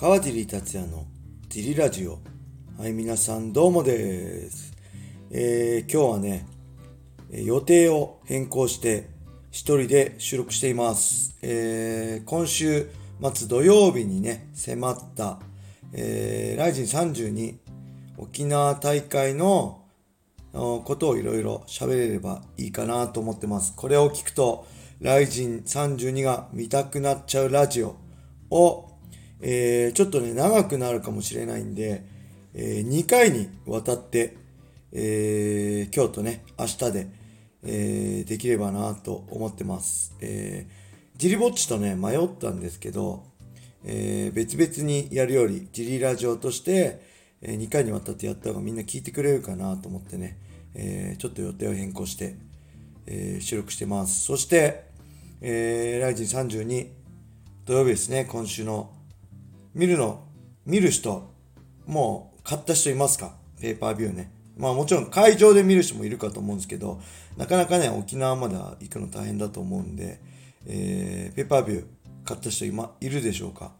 [0.00, 1.06] 川尻達也の
[1.48, 2.20] ジリラジオ。
[2.78, 4.72] はい、皆さんどうもです。
[5.32, 6.46] えー、今日はね、
[7.32, 9.10] 予定を変更して
[9.50, 11.36] 一人で収録しています。
[11.42, 12.88] えー、今週
[13.34, 15.40] 末土曜日にね、迫った、
[15.92, 17.56] えー、ライジン32
[18.18, 19.82] 沖縄大会の
[20.52, 23.74] ことをいろいろ喋れればいいかなと思ってます。
[23.74, 24.64] これを聞くと、
[25.00, 27.96] ライジン32が見たくなっちゃうラジオ
[28.50, 28.88] を、
[29.40, 32.04] えーちょっとね、長くなるかもしれないんで、
[32.54, 34.36] え2回にわたって、
[34.92, 37.08] えー今日とね、明日で、
[37.64, 40.14] えーできればなと思ってます。
[40.20, 43.24] えージリぼっちとね、迷ったんですけど、
[43.84, 47.00] えー別々にやるより、ジリラジオとして、
[47.40, 50.38] え2回にわたってやった方がみんな聞いてくれるかなと思ってね、
[50.74, 52.36] えーちょっと予定を変更して、
[53.06, 54.24] えー収録してます。
[54.24, 54.84] そして、
[55.40, 56.88] えーライジン32
[57.64, 58.90] 土曜日ですね、今週の
[59.78, 60.24] 見るの、
[60.66, 61.32] 見る人、
[61.86, 63.36] もう買った人いますか？
[63.60, 64.32] ペーパービューね。
[64.56, 67.00] まあもちろん会場で見る人もいるかと思うんですけど、
[67.36, 70.20] なかなかね、沖縄までは行くの大変だと思うんで、
[70.66, 71.84] えーペーパービュー
[72.24, 73.70] 買った人今いるでしょうか？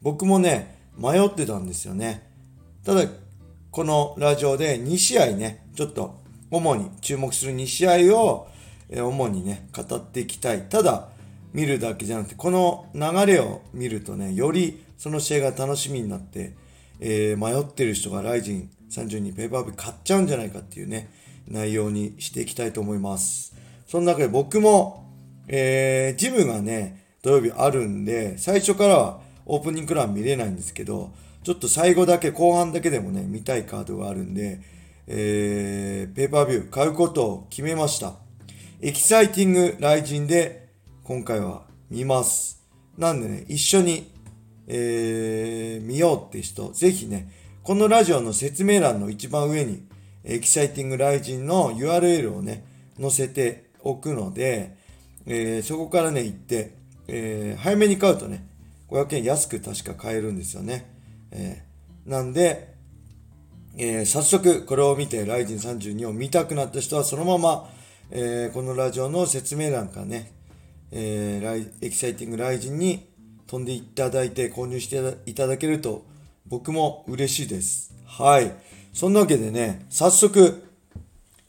[0.00, 2.30] 僕もね、迷ってたんですよね。
[2.82, 3.04] ただ、
[3.70, 6.18] このラジオで2試合ね、ちょっと
[6.50, 8.48] 主に注目する2試合を、
[8.88, 10.62] えー主にね、語っていきたい。
[10.62, 11.10] ただ、
[11.52, 16.54] 見るだけじゃなくて、この流れを見るとね、よりその試合が楽しみになって、
[17.00, 21.10] えー迷ってる人がライジン32ペーパービュー買っちゃうんじゃないかっていうね、
[21.48, 23.52] 内容にしていきたいと思います。
[23.88, 25.12] その中で僕も、
[25.48, 34.60] えージムがね、土曜日あるんで、最初からはオープニングからは見れないんですけど、ちょっと最後だけ、後半だけでもね、見たいカードがあるんで、
[35.08, 38.12] えーペーパービュー買うことを決めました。
[38.80, 40.68] エキサイティングライジンで
[41.02, 42.62] 今回は見ます。
[42.96, 44.11] なんでね、一緒に、
[44.66, 47.30] えー見ようって人、ぜひね、
[47.62, 49.86] このラジオの説明欄の一番上に、
[50.24, 52.64] エキサイティングライジンの URL をね、
[53.00, 54.76] 載せておくので、
[55.26, 56.74] えーそこからね、行って、
[57.08, 58.46] えー早めに買うとね、
[58.88, 60.90] 500円安く確か買えるんですよね。
[61.30, 62.74] えーなんで、
[63.76, 67.68] えー早速これを見て、ライジン32を見たくなった人はそのまま、
[68.10, 70.32] えーこのラジオの説明欄からね、
[70.90, 73.08] えーエキサイティングライジンに
[73.52, 76.06] 飛んでいただいて購入していただけると
[76.46, 77.94] 僕も嬉しいです。
[78.06, 78.50] はい。
[78.94, 80.66] そんなわけでね、早速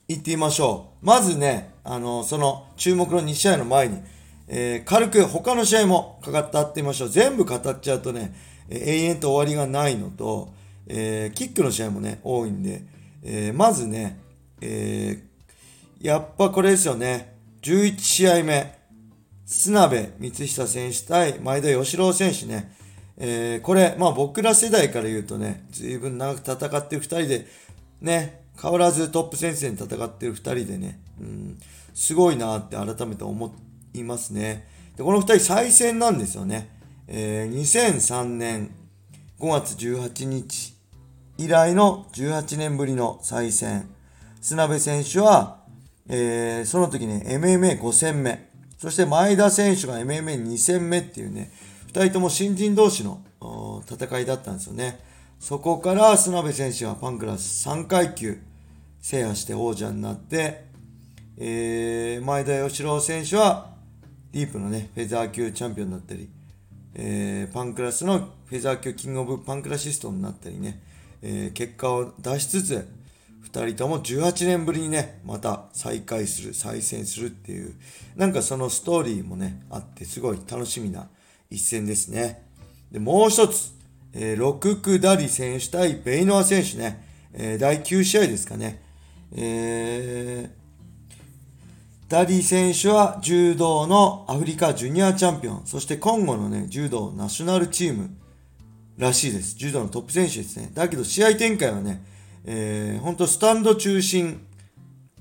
[0.10, 1.06] 行ってみましょう。
[1.06, 4.02] まずね、あの、その注目の2試合の前に、
[4.50, 7.10] えー軽く他の試合も語ってみましょう。
[7.10, 8.36] 全部語っちゃうとね、
[8.68, 10.54] えー永遠と終わりがないのと、
[10.88, 12.84] えーキックの試合もね、多いんで、
[13.24, 14.20] えーまずね、
[14.60, 17.38] えーやっぱこれですよね。
[17.62, 18.83] 11試合目。
[19.54, 22.76] 砂部光久選手対前田義郎選手ね。
[23.18, 27.46] えーこれ、まあ僕ら世代から言うとね、随分長く戦ってる2人で、
[28.02, 31.60] ね、変わらずトップ戦線戦ってる2人でね、うん、
[31.94, 33.56] すごいなって改めて思
[33.94, 34.68] いますね。
[34.98, 36.70] で、この2人再戦なんですよね。
[37.08, 38.72] えー2003年
[39.40, 40.74] 5月18日
[41.38, 43.88] 以来の18年ぶりの再戦。
[44.42, 45.60] 砂部選手は、
[46.10, 48.53] えーその時ね、MMA5 戦目。
[48.84, 51.54] そして前田選手が MMA2 戦目っていうね、
[51.88, 53.22] 二人とも新人同士の
[53.90, 55.00] 戦いだったんですよね。
[55.40, 58.40] そこから砂部選手はパンクラス3階級
[59.00, 60.66] 制覇して王者になって、
[61.38, 63.70] えー前田義郎選手は
[64.34, 66.28] ディープのね、フェザー級チャンピオンだったり、
[66.96, 70.84] えーパンクラスのフェザー級キングオブパンクラシストになったりね、
[71.22, 72.86] えー結果を出しつつ、
[73.44, 77.76] 2人とも18年ぶりにね、また再会する、再戦するっていう、
[78.16, 81.08] なんかそのストーリーもね、あって、すごい楽しみな
[81.50, 82.46] 一戦ですね。
[82.92, 83.74] で、もう一つ、
[84.14, 88.82] えー、ロククダリ選手対ベイノア選手ね、えー第9試合ですかね。
[89.36, 90.64] えー
[92.10, 98.16] ダリ選手は柔道のアフリカジュニアチャンピオン、そして今後のね、柔道ナショナルチーム
[99.00, 99.56] らしいです。
[99.56, 100.70] 柔道のトップ選手ですね。
[100.76, 102.04] だけど試合展開はね、
[102.46, 104.46] えー、本当スタンド中心、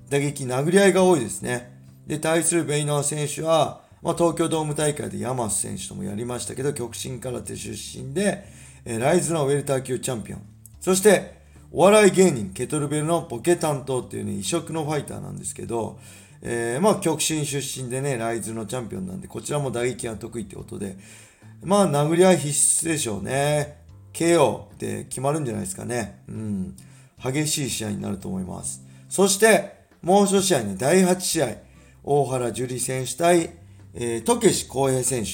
[0.09, 1.73] 打撃、殴り合いが多いですね。
[2.07, 8.45] で、対するベイノア選手は、まあ、東京ドーム大会で山瀬選手ともやりましたけど、極真空手出身で、
[8.85, 10.43] えーライズのウェルター級チャンピオン。
[10.81, 11.41] そして、
[11.71, 15.99] お笑い芸人、ケトルベルのボケ担当っていうね、異色のファイターなんですけど、
[16.43, 20.99] えーまあ、極真出身でね、ライズのチャンピオンなんで、こちらも打撃が得意ってことで、
[21.63, 23.79] まあ、殴り合い必須でしょうね。
[24.13, 26.23] KO って決まるんじゃないですかね。
[26.29, 26.77] うん。
[27.23, 28.83] 激しい試合になると思います。
[29.09, 31.49] そして、もう一試合ね、第8試合、
[32.03, 33.51] 大原樹里選手対、
[33.95, 35.31] えー、渡慶志浩平選手。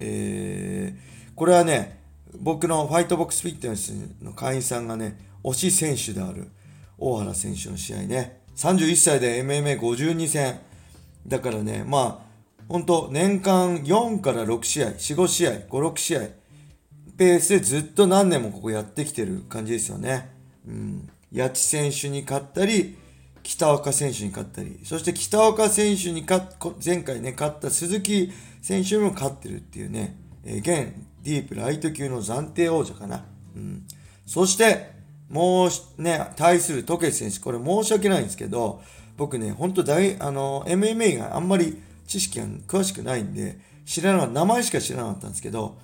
[0.00, 1.98] えーこれはね、
[2.38, 3.90] 僕のファイトボックスフィットネス
[4.20, 6.50] の会員さんがね、推し選手である
[6.98, 10.60] 大原選手の試合ね、31歳で MMA52 戦。
[11.26, 16.20] だからね、まあ、本当年間4から6試合、4、5試合、5、6試合、
[17.16, 20.31] ペースでずっと何年もここやってきてる感じですよね。
[20.66, 21.08] うん。
[21.34, 22.96] 八千選手に勝ったり、
[23.42, 26.42] 北岡選手に勝ったり、そして北岡選手に勝
[26.84, 28.30] 前回ね、勝った鈴木
[28.60, 33.24] 選手も勝ってるっていうね、えー、現ディープライト級の暫定王者かな。
[33.56, 33.84] うん。
[34.26, 34.92] そして、
[35.28, 38.82] もうね、対する時計選手、これ申し訳ないんですけど、
[39.16, 45.78] 僕ね、ほんと大、あの、MMA があんまり知識が詳しくないんで、知らなかった、名前しか知らなかったんですけど、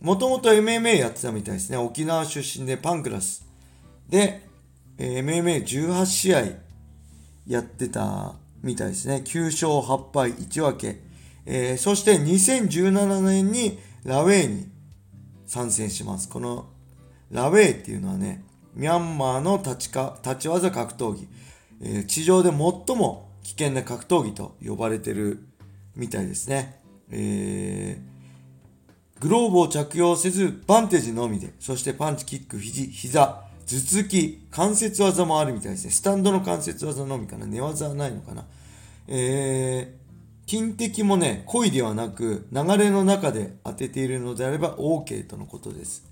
[0.00, 1.76] もともと MMA やってたみたいですね。
[1.76, 3.46] 沖縄出身でパンクラス。
[4.08, 4.42] で、
[4.98, 6.42] MMA18 試合
[7.46, 9.22] やってたみたいですね。
[9.24, 11.00] 9勝8敗1分け。
[11.44, 14.68] えー、そして2017年にラウェイに
[15.46, 16.28] 参戦します。
[16.28, 16.66] この
[17.30, 18.44] ラウェイっていうのはね、
[18.74, 21.28] ミャンマーの立ちか立ち技格闘技、
[21.82, 25.44] えー、地上で最も危険な格闘技と呼ばれてる
[25.96, 26.80] みたいですね。
[27.10, 35.72] えー、グローブを着用せず、バンテージのみで、そしてパンチ、キック、肘、膝、頭突き、関節技もあるみたい。
[35.72, 35.90] ですね。
[35.90, 37.46] スタンドの関節技のみかな。
[37.46, 38.12] 寝技はない。
[38.12, 38.44] のかな。
[39.08, 44.08] えー、金敵もね、故意ではなく、流れの中で当ててい。
[44.08, 46.04] るのであれば OK とのことです。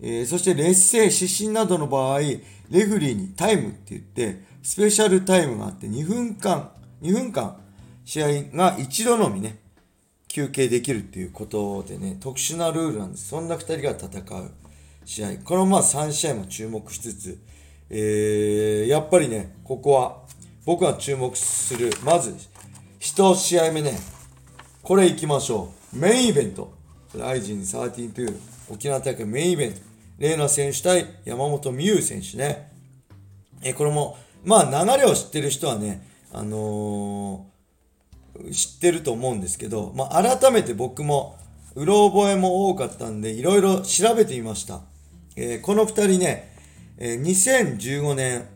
[0.00, 2.40] えー、そして劣勢、失神などの場合、レ
[2.70, 6.70] フリーにタイムって言って、スペシャルタイムがあって2分間、
[7.02, 7.56] 2分間、
[8.04, 9.58] 試合が一度のみね、
[10.28, 11.24] 休憩できるってい。
[11.26, 13.28] うことでね、特殊なルールなんです。
[13.28, 14.50] そんな2人が戦う
[15.04, 15.36] 試合。
[15.44, 17.38] このまあ3試合も注目しつつ、
[17.90, 20.22] えー、やっぱりね、ここは
[20.64, 22.34] 僕が注目する、まず、
[23.00, 23.98] 1試合目ね、
[24.82, 25.96] これ行きましょう。
[25.96, 26.72] メインイベント。
[27.16, 28.36] ライジン132、
[28.70, 29.80] 沖縄大会メインイベント。
[30.18, 32.72] レーナ選手対山本美優選手ね。
[33.62, 41.38] えこれも、まあ流れを知ってる人はね、あのー、知ってると思うんですけど、まあ改めて僕も、
[41.74, 44.82] うろ覚えも多かったんで、いろいろ調べてみました。
[45.36, 46.56] えー、この二人ね、
[46.96, 48.46] えー、2015年、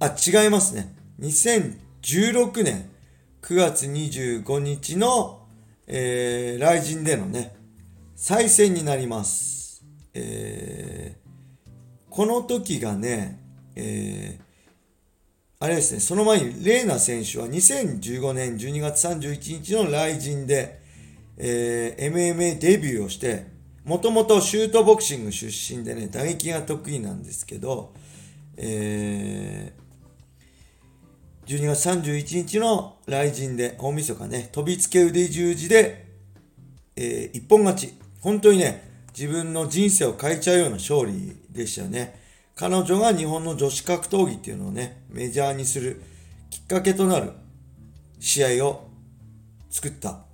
[0.00, 0.94] あ、違いますね。
[1.20, 2.90] 2016年
[3.42, 5.46] 9月25日の、
[5.86, 7.54] えー、来人でのね、
[8.16, 9.84] 再戦になります。
[10.14, 13.40] えー、この時がね、
[13.76, 14.44] えー、
[15.60, 20.80] あれですね、その前にレーナ選手は2015年12月31日の来陣で、
[21.36, 23.55] えー、MMA デビューをして、
[23.86, 27.94] もともとシュートボクシング出身でね、打撃が得意なんですけど、
[28.56, 36.04] えー、12月31日の来陣で、大晦日ね、飛びつけ腕十字で、
[36.96, 37.94] えー、一本勝ち。
[38.20, 42.20] 本当にね、自分の人生を変えちゃうような勝利でしたよね。
[42.56, 46.02] 彼女が日本の女子格闘技っていうのをね、メジャーにする
[46.50, 47.30] きっかけとなる
[48.18, 48.88] 試合を
[49.70, 50.25] 作った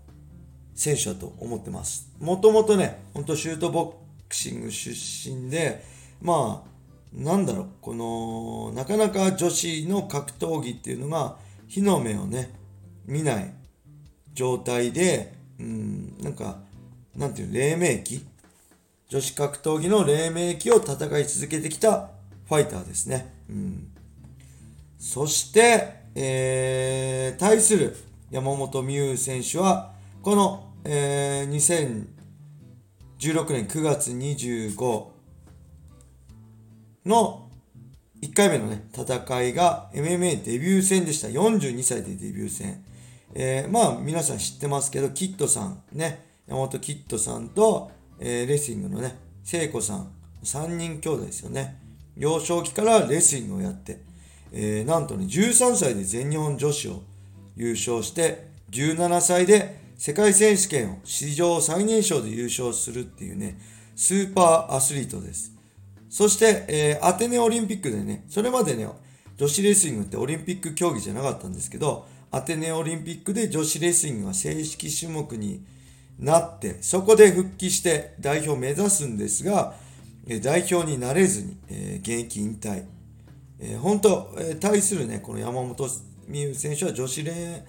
[0.82, 2.10] 選手だと思ってます。
[2.18, 4.90] もともとね、ほんとシュートボクシング出
[5.30, 5.84] 身で、
[6.20, 6.72] まあ、
[7.14, 11.36] なんだろう、この、なかなか女子の格闘技っていうのが、
[11.68, 12.50] 火の目をね、
[13.06, 13.54] 見ない
[14.34, 16.58] 状態で、うん、なんか、
[17.14, 18.26] なんていう、黎明期？
[19.08, 22.08] 女子格闘技の黎明期を戦い続けてきた
[22.48, 23.32] ファイターですね。
[23.48, 23.92] うん、
[24.98, 27.96] そして、えー、対する
[28.32, 32.06] 山本美優選手は、この、えー、
[33.20, 35.06] 2016年9月25
[37.06, 37.48] の
[38.20, 41.28] 1回目のね、戦いが MMA デビュー戦でした。
[41.28, 42.84] 42歳でデビュー戦。
[43.34, 50.12] えー、まあ皆さん知ってますけど、キッドさん、ね、山本キッドさんと、えー、レスリングのね、聖子さん、
[50.42, 51.80] 3人兄弟ですよね。
[52.16, 54.00] 幼少期からレスリングをやって、
[54.52, 57.02] えー、なんとね、13歳で全日本女子を
[57.56, 63.56] 優勝して、17歳で世界選手権を史上最年少で優勝するっていうね、
[63.94, 65.52] スーパーアスリートです。
[66.10, 68.88] そして、えー、アテネオリンピックでね、それまでね、
[69.36, 75.64] 女子レスリングってオリンピック競技じゃなかったんですけど、アテネオリンピックで女子レスリングが正式種目に
[76.18, 79.74] なって、そこで復帰して代表を目指すんですが、
[80.42, 82.86] 代表になれずに、えー、現役引退。
[83.60, 85.88] えー、本当、えー、対するね、この山本
[86.26, 87.64] 美優選手は女子レ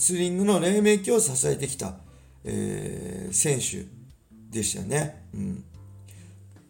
[0.00, 1.92] スリングの黎明期を支えてきた、
[2.42, 3.84] えー、選手
[4.50, 5.26] でしたね。
[5.34, 5.64] うん。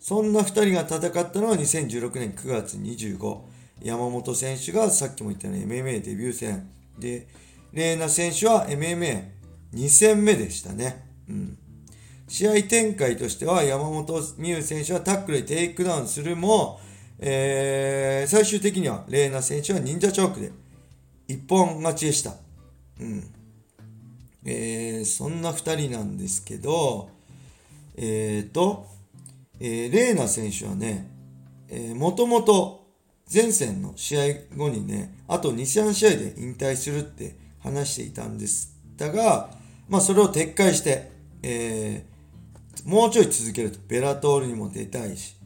[0.00, 3.38] そんな2人が戦ったのは2016年9月25。
[3.82, 6.68] 山本選手がさっきも言ったように MMA デビュー戦。
[6.98, 7.28] で、
[7.72, 11.06] RENA選手は MMA2 戦目でしたね。
[11.28, 11.56] うん。
[12.26, 16.80] 試合展開としては山本美憂選手はタックルでテイクダウンするも、
[17.20, 20.50] えー、最終的には RENA選手はニンジャチョークで
[21.28, 22.49] 一本勝ちでした。
[24.44, 27.10] えー、そんな2人なんですけど、
[27.96, 28.86] えーと、
[29.58, 31.10] えー、 RENA選手はね、
[31.68, 32.86] えー、もともと
[33.32, 34.22] 前線の試合
[34.56, 39.50] 後にね、あと2、3試合で引退するって話していたんですだが、
[39.88, 41.10] まあそれを撤回して、
[41.42, 45.36] えー、もうちょい続けると、ベラトールにも出たいし、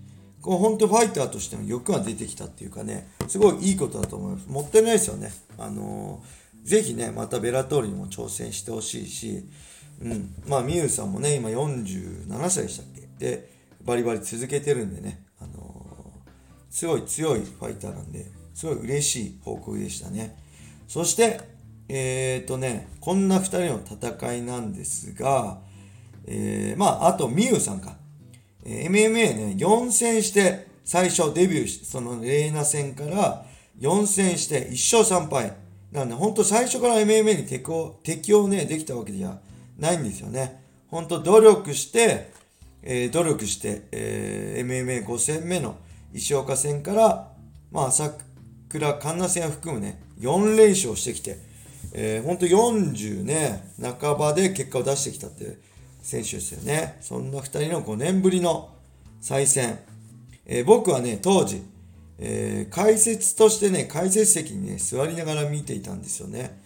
[0.40, 4.48] こう本当ファイターとしての欲が出てきたっていうかね、すごいいいことだと思います。
[4.48, 5.32] もったいないですよね。
[5.58, 9.44] あのー、ぜひね、またベラトールにも挑戦してほしいし、
[10.00, 10.34] うん。
[10.46, 13.08] まあ、ミユさんもね、今47歳でしたっけ？
[13.18, 13.50] で、
[13.84, 15.54] バリバリ続けてるんでね、あのー、
[16.70, 20.36] すごい強いファイターなんで、すごい嬉しい報告でしたね。
[20.88, 21.40] そして、
[21.88, 25.60] えっ、ー、とね、こんな2人の戦いなんですが、
[26.26, 27.96] えー、まあ、あと、ミユさんか。
[28.64, 33.44] えー、MMA ね、4戦して、最初デビューし、そのレーナ戦から
[33.80, 35.63] 4戦して1勝3敗。
[35.94, 39.38] なんで、ほんと最初から MMA に適応、適応ね、できたわけじゃ
[39.78, 40.60] ないんですよね。
[40.88, 42.32] ほんと努力して、
[42.82, 45.76] えー、努力して、えー、MMA5 戦目の
[46.12, 47.32] 石岡戦から、
[47.70, 48.10] まあ、朝
[48.68, 51.38] 倉環奈戦を含むね、4連勝してきて、
[51.92, 55.58] えー、ほんと40ね、半ばで結果を出してきたって
[56.02, 56.98] 選手ですよね。
[57.02, 58.74] そんな2人の5年ぶりの
[59.20, 59.78] 再戦。
[60.44, 61.62] えー、僕はね、当時、
[62.18, 66.60] えー、解説としてね、解説席にね、座りながら見ていたんですよね。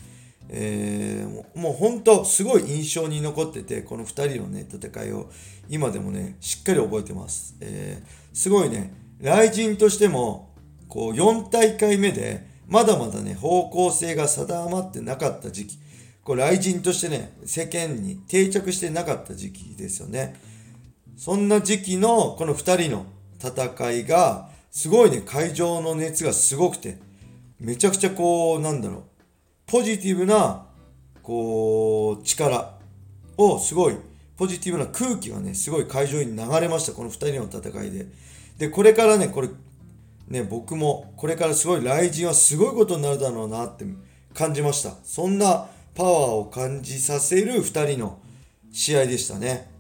[0.50, 5.30] えー、もう本当、すごい印象に残ってて、この2人のね、戦いを
[5.68, 7.56] 今でもね、しっかり覚えてます。
[7.60, 10.54] えー、すごいね、雷神としても、
[10.88, 15.78] こう、4大会目で、まだまだね、方向性が定まってなかった時期。
[16.22, 20.34] これ、雷神としてね、世間に定着してなかった時期ですよね。
[21.16, 23.06] そんな時期のこの2人の
[23.42, 26.98] 戦いが、すごいね、会場の熱がすごくて、
[27.58, 29.02] めちゃくちゃこう、なんだろう、
[29.66, 30.66] ポジティブな、
[31.22, 32.78] こう、力
[33.36, 33.96] をすごい、
[34.36, 38.06] ポジティブな空気がね、すごい会場に流れました、この2人の戦いで。
[38.58, 39.48] で、これからね、これ、
[40.28, 43.84] ね、僕もこれからすごい雷神はすごいことになるだろうなって
[44.34, 44.94] 感じました。
[45.02, 48.20] そんなパワーを感じさせる2人の
[48.70, 49.70] 試合でしたね。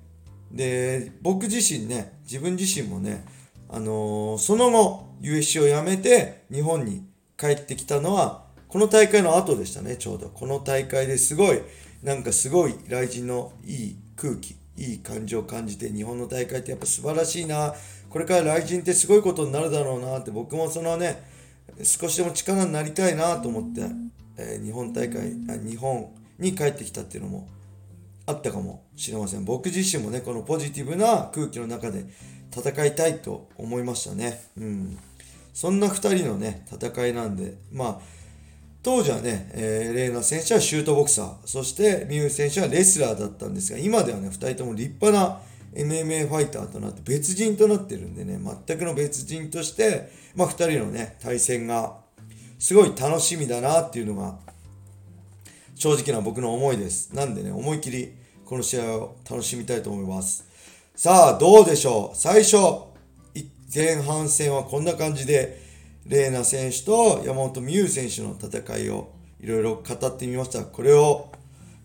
[0.50, 3.24] で、僕自身ね、自分自身もね、
[3.68, 7.04] あのー、その後 USC を辞めて日本に
[7.38, 10.28] 帰ってきたのはこの大会の後でしたね、ちょうど。
[10.28, 11.62] この大会ですごい、
[12.02, 17.74] なんかすごい雷神のいい空気、いい感情を感じて日本の大会ってやっぱ素晴らしいな
[18.08, 21.22] これから雷神ってすごいことになるだろうなって僕もそのね
[21.82, 23.82] 少しでも力になりたいなと思って、
[24.36, 25.32] えー、日本大会
[25.68, 27.48] 日本に帰ってきたっていうのも
[28.26, 32.04] あったかもしれません僕自身もねこのポジティブな空気の中で
[32.54, 34.98] 戦いたいと思いましたねうん
[35.52, 37.98] そんな2人のね戦いなんでまあ
[38.82, 45.40] 当時はね、えー、レーナ選手はシュートボクサーそしてミュウ選手はレスラーだったんですが今ではね2人とも立派な
[45.74, 51.98] MMA ファイターとなって別人となってるんでね、全くの別人として、まあ、2人のね、対戦が
[52.58, 54.36] すごい楽しみだなっていうのが
[55.74, 57.14] 正直な僕の思いです。
[57.14, 58.12] なんでね、思い切り
[58.44, 60.47] この試合を楽しみたいと思います。
[61.00, 62.16] さあ、どうでしょう？
[62.16, 62.56] 最初、
[63.72, 65.62] 前半戦はこんな感じで、
[66.06, 70.64] レーナ選手と山本美優選手の戦いをいろいろ語ってみました。
[70.64, 71.30] これを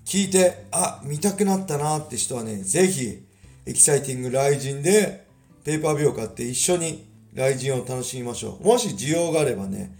[0.03, 3.24] 聞いて、あ、見たくなったなって人はね、ぜひ、
[3.67, 5.27] エキサイティングライジンで
[5.63, 8.65] ペーパービューを買って一緒にライジンを楽しみましょう。
[8.65, 9.96] もし需要があればね、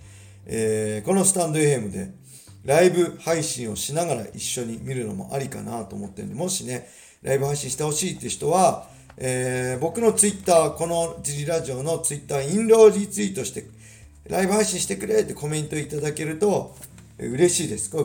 [0.48, 2.10] えー、このスタンド FM で
[2.66, 6.90] ライブ配信をしながら一緒に見るのもありかなと思ってるんで、もしね、
[7.22, 13.66] ライブ配信してほしいって人は、えー、僕のツイッター、このジリラジオのツイッター、インローリツイートして、
[14.28, 16.76] ライブ配信してくれってコメントいただけると、
[17.18, 17.90] 嬉しいです。
[17.90, 18.04] これ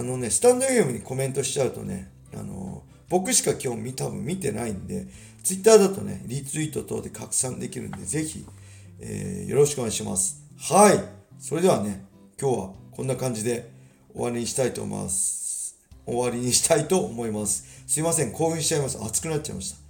[0.00, 5.06] あのね、スタンド FM にコメントしちゃうとね、あの僕しか今日多分見てないんで、
[5.42, 8.44] ツイッターだとね、リツイート等で拡散できるんで、ぜひ、
[9.00, 10.42] えー、よろしくお願いします。
[10.58, 11.02] はい。
[11.40, 12.04] それではね、
[12.40, 13.70] 今日はこんな感じで
[14.12, 15.78] 終わりにしたいと思います。
[16.04, 17.64] 終わりにしたいと思います。
[17.86, 18.98] すいません、興奮しちゃいます。
[19.02, 19.87] 熱くなっちゃいました。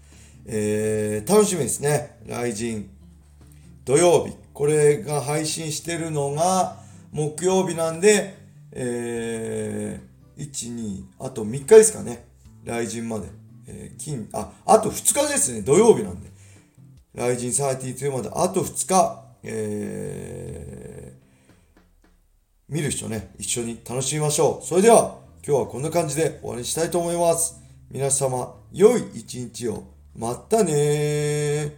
[0.50, 2.18] えー、楽しみですね。
[2.26, 2.88] 来人。
[3.84, 4.34] 土曜日。
[4.54, 6.78] これが配信してるのが
[7.12, 8.34] 木曜日なんで、
[8.72, 12.24] えー、1、2、あと3日ですかね。
[12.64, 13.26] 来神まで。
[13.66, 15.60] えー、金、あ、あと2日ですね。
[15.60, 16.30] 土曜日なんで。
[17.14, 19.24] 来神32まであと2日。
[19.42, 24.66] えー、見る人ね、一緒に楽しみましょう。
[24.66, 27.60] それでは、今日はこんな感じで終わりにしたいと思います。
[27.90, 29.97] 皆様、良い一日を。
[30.18, 31.76] またね